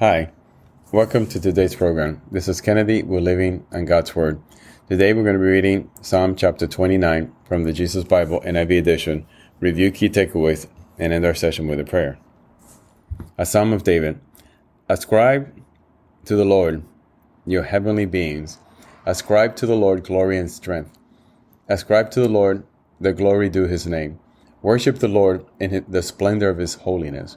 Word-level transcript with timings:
Hi, 0.00 0.30
welcome 0.92 1.26
to 1.26 1.40
today's 1.40 1.74
program. 1.74 2.22
This 2.30 2.46
is 2.46 2.60
Kennedy. 2.60 3.02
We're 3.02 3.18
living 3.18 3.66
on 3.72 3.84
God's 3.84 4.14
Word. 4.14 4.40
Today 4.88 5.12
we're 5.12 5.24
going 5.24 5.34
to 5.34 5.40
be 5.40 5.46
reading 5.46 5.90
Psalm 6.02 6.36
chapter 6.36 6.68
29 6.68 7.32
from 7.48 7.64
the 7.64 7.72
Jesus 7.72 8.04
Bible 8.04 8.40
NIV 8.42 8.78
edition, 8.78 9.26
review 9.58 9.90
key 9.90 10.08
takeaways, 10.08 10.68
and 11.00 11.12
end 11.12 11.26
our 11.26 11.34
session 11.34 11.66
with 11.66 11.80
a 11.80 11.84
prayer. 11.84 12.16
A 13.38 13.44
Psalm 13.44 13.72
of 13.72 13.82
David. 13.82 14.20
Ascribe 14.88 15.52
to 16.26 16.36
the 16.36 16.44
Lord 16.44 16.84
your 17.44 17.64
heavenly 17.64 18.06
beings. 18.06 18.58
Ascribe 19.04 19.56
to 19.56 19.66
the 19.66 19.74
Lord 19.74 20.04
glory 20.04 20.38
and 20.38 20.48
strength. 20.48 20.96
Ascribe 21.68 22.12
to 22.12 22.20
the 22.20 22.28
Lord 22.28 22.62
the 23.00 23.12
glory 23.12 23.48
due 23.48 23.66
his 23.66 23.84
name. 23.84 24.20
Worship 24.62 25.00
the 25.00 25.08
Lord 25.08 25.44
in 25.58 25.84
the 25.88 26.04
splendor 26.04 26.50
of 26.50 26.58
his 26.58 26.74
holiness. 26.74 27.36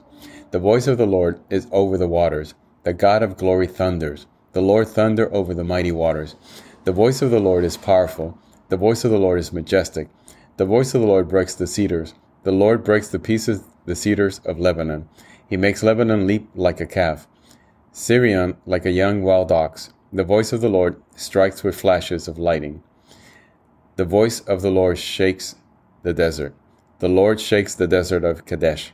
The 0.52 0.59
voice 0.59 0.86
of 0.88 0.97
the 0.97 1.05
Lord 1.05 1.39
is 1.49 1.65
over 1.71 1.97
the 1.97 2.09
waters. 2.09 2.54
The 2.84 2.91
God 2.91 3.23
of 3.23 3.38
glory 3.38 3.67
thunders. 3.67 4.27
The 4.52 4.62
Lord 4.62 4.89
thunder 4.89 5.34
over 5.34 5.53
the 5.53 5.63
mighty 5.63 5.93
waters. 5.93 6.35
The 6.84 6.91
voice 6.91 7.21
of 7.21 7.31
the 7.31 7.39
Lord 7.39 7.63
is 7.63 7.77
powerful. 7.77 8.38
The 8.67 8.76
voice 8.76 9.05
of 9.05 9.12
the 9.12 9.17
Lord 9.17 9.40
is 9.40 9.53
majestic. 9.53 10.09
The 10.57 10.66
voice 10.66 10.93
of 10.93 10.99
the 10.99 11.07
Lord 11.07 11.29
breaks 11.29 11.55
the 11.55 11.67
cedars. 11.67 12.13
The 12.43 12.52
Lord 12.52 12.84
breaks 12.84 13.07
the 13.07 13.17
pieces 13.17 13.63
the 13.85 13.95
cedars 13.95 14.41
of 14.43 14.59
Lebanon. 14.59 15.07
He 15.48 15.55
makes 15.55 15.84
Lebanon 15.84 16.27
leap 16.27 16.49
like 16.54 16.81
a 16.81 16.85
calf, 16.85 17.29
Sirion 17.93 18.57
like 18.65 18.85
a 18.85 18.91
young 18.91 19.23
wild 19.23 19.54
ox. 19.54 19.93
The 20.12 20.26
voice 20.26 20.52
of 20.52 20.59
the 20.59 20.70
Lord 20.70 21.02
strikes 21.15 21.63
with 21.63 21.79
flashes 21.79 22.27
of 22.27 22.38
lightning. 22.38 22.84
The 23.95 24.05
voice 24.05 24.41
of 24.41 24.62
the 24.62 24.71
Lord 24.71 24.98
shakes 24.98 25.55
the 26.04 26.13
desert. 26.13 26.54
The 26.99 27.07
Lord 27.07 27.40
shakes 27.40 27.73
the 27.73 27.88
desert 27.88 28.26
of 28.26 28.45
Kadesh. 28.45 28.91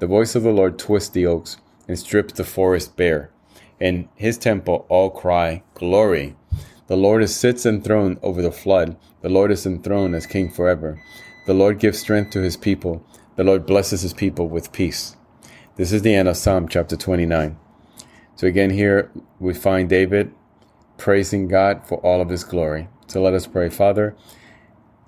The 0.00 0.06
voice 0.06 0.34
of 0.34 0.42
the 0.42 0.50
Lord 0.50 0.78
twists 0.78 1.10
the 1.10 1.26
oaks 1.26 1.58
and 1.86 1.98
strips 1.98 2.32
the 2.32 2.42
forest 2.42 2.96
bare. 2.96 3.30
In 3.78 4.08
his 4.14 4.38
temple 4.38 4.86
all 4.88 5.10
cry, 5.10 5.62
Glory! 5.74 6.36
The 6.86 6.96
Lord 6.96 7.22
is 7.22 7.36
sits 7.36 7.66
enthroned 7.66 8.18
over 8.22 8.40
the 8.40 8.50
flood. 8.50 8.96
The 9.20 9.28
Lord 9.28 9.50
is 9.50 9.66
enthroned 9.66 10.14
as 10.14 10.26
king 10.26 10.50
forever. 10.50 11.02
The 11.44 11.52
Lord 11.52 11.78
gives 11.78 11.98
strength 11.98 12.30
to 12.30 12.40
his 12.40 12.56
people. 12.56 13.04
The 13.36 13.44
Lord 13.44 13.66
blesses 13.66 14.00
his 14.00 14.14
people 14.14 14.48
with 14.48 14.72
peace. 14.72 15.18
This 15.76 15.92
is 15.92 16.00
the 16.00 16.14
end 16.14 16.28
of 16.28 16.38
Psalm 16.38 16.66
chapter 16.66 16.96
29. 16.96 17.58
So 18.36 18.46
again, 18.46 18.70
here 18.70 19.12
we 19.38 19.52
find 19.52 19.86
David 19.86 20.32
praising 20.96 21.46
God 21.46 21.86
for 21.86 21.98
all 21.98 22.22
of 22.22 22.30
his 22.30 22.42
glory. 22.42 22.88
So 23.06 23.20
let 23.20 23.34
us 23.34 23.46
pray. 23.46 23.68
Father, 23.68 24.16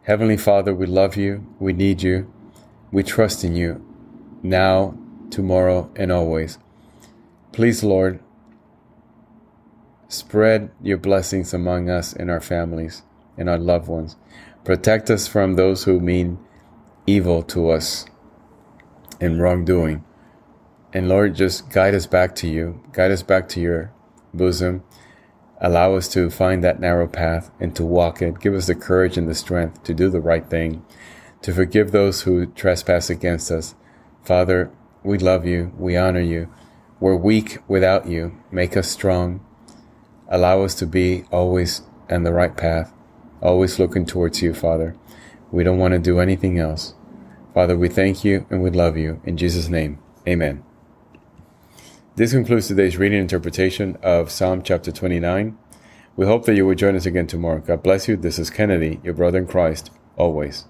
Heavenly 0.03 0.37
Father, 0.37 0.75
we 0.75 0.85
love 0.85 1.17
you. 1.17 1.47
We 1.59 1.73
need 1.73 2.03
you. 2.03 2.31
We 2.91 3.03
trust 3.03 3.43
in 3.43 3.57
you 3.57 3.87
now, 4.43 4.97
tomorrow, 5.31 5.91
and 5.97 6.11
always. 6.13 6.59
Please, 7.53 7.83
Lord, 7.85 8.21
spread 10.09 10.71
your 10.83 10.99
blessings 10.99 11.55
among 11.55 11.89
us 11.89 12.13
and 12.13 12.31
our 12.31 12.41
families 12.41 13.03
and 13.37 13.49
our 13.49 13.59
loved 13.59 13.89
ones. 13.89 14.17
Protect 14.65 15.11
us 15.11 15.27
from 15.27 15.55
those 15.55 15.85
who 15.85 16.01
mean 16.01 16.39
evil 17.07 17.43
to 17.43 17.71
us 17.71 18.07
and 19.21 19.41
wrongdoing. 19.41 20.05
And 20.93 21.09
Lord, 21.09 21.35
just 21.35 21.71
guide 21.71 21.95
us 21.95 22.07
back 22.07 22.35
to 22.37 22.49
you, 22.49 22.83
guide 22.93 23.11
us 23.11 23.23
back 23.23 23.49
to 23.51 23.61
your 23.61 23.93
bosom. 24.35 24.83
Allow 25.61 25.95
us 25.95 26.09
to 26.09 26.29
find 26.29 26.63
that 26.65 26.81
narrow 26.81 27.07
path 27.07 27.51
and 27.61 27.75
to 27.77 27.85
walk 27.85 28.21
it. 28.21 28.41
Give 28.41 28.55
us 28.55 28.67
the 28.67 28.75
courage 28.75 29.17
and 29.17 29.29
the 29.29 29.35
strength 29.35 29.85
to 29.85 29.95
do 29.95 30.11
the 30.11 30.21
right 30.21 30.49
thing, 30.49 30.85
to 31.43 31.53
forgive 31.53 31.93
those 31.93 32.23
who 32.23 32.47
trespass 32.47 33.09
against 33.09 33.51
us, 33.51 33.75
Father, 34.23 34.71
we 35.03 35.19
love 35.19 35.45
you. 35.45 35.73
We 35.77 35.97
honor 35.97 36.21
you. 36.21 36.49
We're 37.01 37.17
weak 37.17 37.59
without 37.67 38.07
you. 38.07 38.39
Make 38.53 38.77
us 38.77 38.89
strong. 38.89 39.45
Allow 40.29 40.63
us 40.63 40.75
to 40.77 40.87
be 40.87 41.25
always 41.33 41.83
on 42.09 42.23
the 42.23 42.33
right 42.33 42.57
path, 42.57 42.93
always 43.41 43.79
looking 43.79 44.07
towards 44.07 44.41
you, 44.41 44.55
Father. 44.55 44.95
We 45.51 45.65
don't 45.65 45.79
want 45.79 45.93
to 45.93 45.99
do 45.99 46.21
anything 46.21 46.59
else. 46.59 46.95
Father, 47.53 47.77
we 47.77 47.89
thank 47.89 48.25
you 48.25 48.47
and 48.49 48.63
we 48.63 48.71
love 48.71 48.97
you. 48.97 49.21
In 49.25 49.37
Jesus' 49.37 49.69
name, 49.69 49.99
amen. 50.27 50.65
This 52.15 52.33
concludes 52.33 52.69
today's 52.69 52.97
reading 52.97 53.21
interpretation 53.21 53.99
of 54.03 54.31
Psalm 54.31 54.63
chapter 54.63 54.93
29. 54.93 55.59
We 56.15 56.27
hope 56.27 56.45
that 56.45 56.55
you 56.55 56.67
will 56.67 56.75
join 56.75 56.95
us 56.95 57.07
again 57.07 57.27
tomorrow. 57.27 57.59
God 57.59 57.83
bless 57.83 58.07
you. 58.07 58.17
This 58.17 58.39
is 58.39 58.51
Kennedy, 58.51 59.01
your 59.03 59.15
brother 59.15 59.39
in 59.39 59.47
Christ, 59.47 59.91
always. 60.17 60.67